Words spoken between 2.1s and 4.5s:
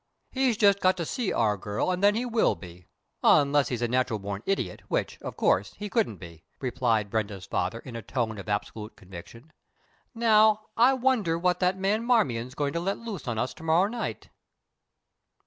he will be, unless he's a natural born